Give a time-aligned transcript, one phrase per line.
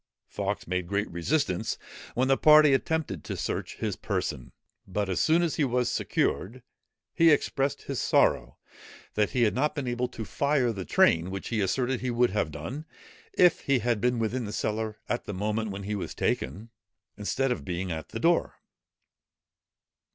[0.25, 1.77] Fawkes made great resistance,
[2.15, 4.51] when the party attempted to search his person;
[4.87, 6.63] but as soon as he was secured,
[7.13, 8.57] he expressed his sorrow,
[9.13, 12.31] that he had not been able to fire the train, which he asserted he would
[12.31, 12.85] have done,
[13.33, 16.71] if he had been within the cellar at the moment when he was taken,
[17.15, 18.55] instead of being at the door.